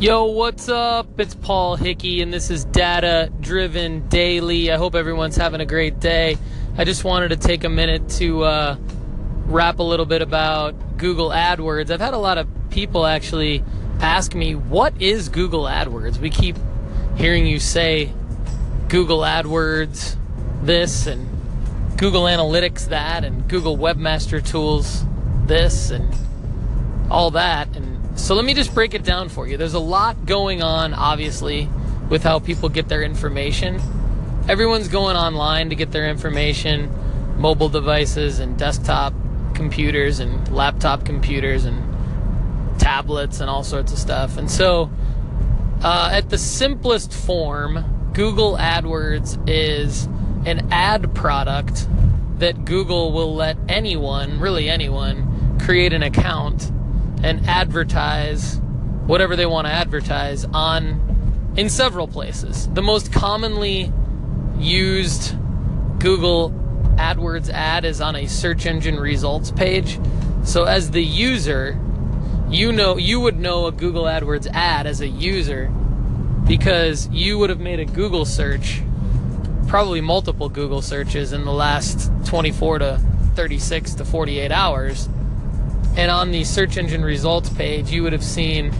[0.00, 1.18] Yo, what's up?
[1.18, 4.70] It's Paul Hickey, and this is Data Driven Daily.
[4.70, 6.38] I hope everyone's having a great day.
[6.76, 8.76] I just wanted to take a minute to uh,
[9.46, 11.90] rap a little bit about Google AdWords.
[11.90, 13.64] I've had a lot of people actually
[13.98, 16.18] ask me, What is Google AdWords?
[16.18, 16.56] We keep
[17.16, 18.12] hearing you say
[18.86, 20.16] Google AdWords
[20.62, 21.28] this, and
[21.98, 25.04] Google Analytics that, and Google Webmaster Tools
[25.46, 26.14] this, and
[27.10, 27.74] all that.
[27.74, 29.56] And so let me just break it down for you.
[29.56, 31.68] There's a lot going on, obviously,
[32.10, 33.80] with how people get their information.
[34.48, 36.90] Everyone's going online to get their information,
[37.38, 39.14] mobile devices and desktop
[39.54, 41.80] computers and laptop computers and
[42.80, 44.36] tablets and all sorts of stuff.
[44.36, 44.90] And so,
[45.82, 50.06] uh, at the simplest form, Google AdWords is
[50.44, 51.86] an ad product
[52.38, 56.72] that Google will let anyone, really anyone, create an account
[57.22, 58.60] and advertise
[59.06, 62.68] whatever they want to advertise on in several places.
[62.68, 63.92] The most commonly
[64.58, 65.34] used
[65.98, 66.50] Google
[66.96, 69.98] AdWords ad is on a search engine results page.
[70.44, 71.78] So as the user,
[72.48, 75.72] you know you would know a Google AdWords ad as a user
[76.46, 78.82] because you would have made a Google search,
[79.66, 83.00] probably multiple Google searches in the last 24 to
[83.34, 85.08] 36 to 48 hours
[85.98, 88.72] and on the search engine results page, you would have seen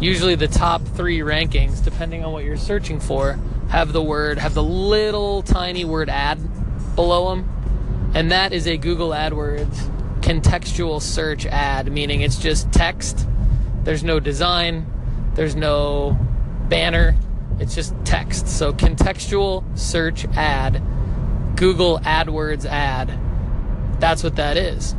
[0.00, 3.36] usually the top three rankings, depending on what you're searching for,
[3.68, 6.38] have the word, have the little tiny word ad
[6.94, 8.12] below them.
[8.14, 9.90] And that is a Google AdWords
[10.20, 13.26] contextual search ad, meaning it's just text.
[13.82, 14.86] There's no design,
[15.34, 16.16] there's no
[16.68, 17.16] banner,
[17.58, 18.46] it's just text.
[18.46, 20.80] So, contextual search ad,
[21.56, 23.18] Google AdWords ad.
[23.98, 24.94] That's what that is.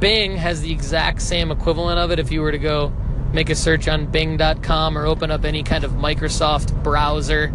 [0.00, 2.92] Bing has the exact same equivalent of it if you were to go
[3.32, 7.52] make a search on bing.com or open up any kind of Microsoft browser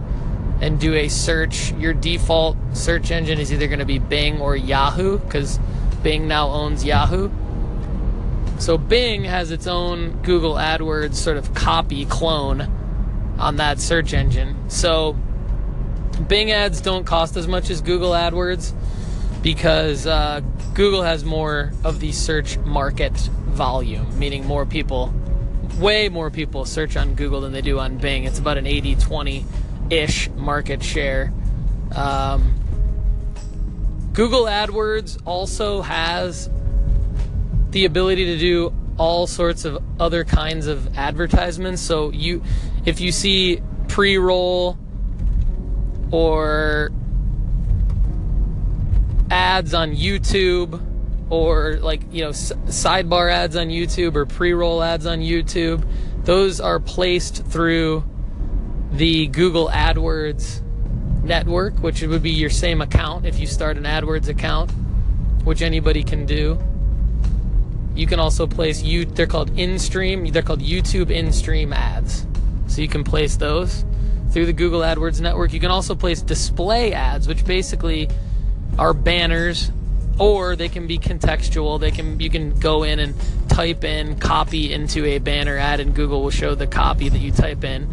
[0.61, 1.71] and do a search.
[1.73, 5.59] Your default search engine is either going to be Bing or Yahoo because
[6.03, 7.29] Bing now owns Yahoo.
[8.59, 12.61] So Bing has its own Google AdWords sort of copy clone
[13.39, 14.69] on that search engine.
[14.69, 15.17] So
[16.27, 18.73] Bing ads don't cost as much as Google AdWords
[19.41, 20.41] because uh,
[20.73, 25.13] Google has more of the search market volume, meaning more people,
[25.79, 28.25] way more people search on Google than they do on Bing.
[28.25, 29.45] It's about an 80 20
[29.89, 31.33] ish market share.
[31.95, 32.53] Um,
[34.13, 36.49] Google AdWords also has
[37.71, 41.81] the ability to do all sorts of other kinds of advertisements.
[41.81, 42.43] So you,
[42.85, 44.77] if you see pre-roll
[46.11, 46.91] or
[49.31, 50.79] ads on YouTube
[51.29, 55.83] or like, you know, s- sidebar ads on YouTube or pre roll ads on YouTube,
[56.25, 58.03] those are placed through
[58.91, 60.61] the Google AdWords
[61.23, 64.69] network, which would be your same account if you start an AdWords account,
[65.45, 66.59] which anybody can do.
[67.95, 72.25] You can also place you they're called in-stream, they're called YouTube in-stream ads.
[72.67, 73.85] So you can place those
[74.31, 75.53] through the Google AdWords network.
[75.53, 78.09] You can also place display ads, which basically
[78.81, 79.71] are banners
[80.17, 81.79] or they can be contextual.
[81.79, 83.13] They can you can go in and
[83.47, 87.31] type in copy into a banner ad, and Google will show the copy that you
[87.31, 87.87] type in.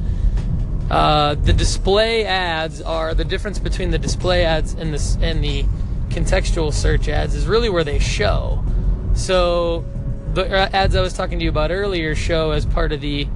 [0.90, 5.66] Uh, the display ads are the difference between the display ads and and the
[6.08, 8.64] contextual search ads is really where they show.
[9.12, 9.84] So
[10.32, 13.28] the ads I was talking to you about earlier show as part of the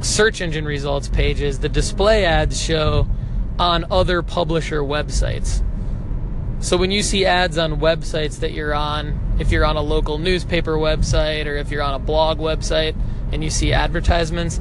[0.00, 1.58] search engine results pages.
[1.58, 3.06] The display ads show
[3.58, 5.62] on other publisher websites.
[6.62, 10.18] So when you see ads on websites that you're on, if you're on a local
[10.18, 12.94] newspaper website or if you're on a blog website
[13.32, 14.60] and you see advertisements,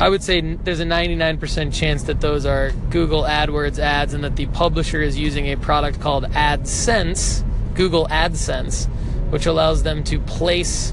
[0.00, 4.34] I would say there's a 99% chance that those are Google AdWords ads and that
[4.34, 8.88] the publisher is using a product called AdSense, Google AdSense,
[9.30, 10.92] which allows them to place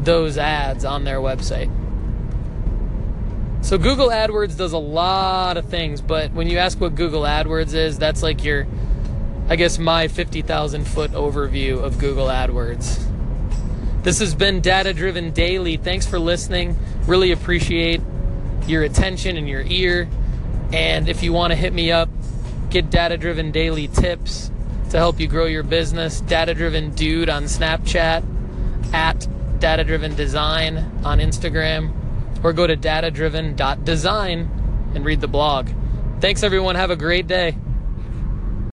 [0.00, 1.70] those ads on their website.
[3.64, 7.74] So Google AdWords does a lot of things, but when you ask what Google AdWords
[7.74, 8.66] is, that's like your
[9.48, 13.04] I guess, my 50,000 foot overview of Google AdWords.
[14.02, 15.76] This has been Data Driven Daily.
[15.76, 16.76] Thanks for listening.
[17.06, 18.00] Really appreciate
[18.66, 20.08] your attention and your ear.
[20.72, 22.10] And if you want to hit me up,
[22.68, 24.50] get Data Driven Daily tips
[24.90, 26.20] to help you grow your business.
[26.20, 28.22] Data Driven Dude on Snapchat,
[28.92, 29.26] at
[29.60, 31.92] Data Driven Design on Instagram,
[32.44, 35.68] or go to datadriven.design and read the blog.
[36.20, 36.76] Thanks, everyone.
[36.76, 37.56] Have a great day.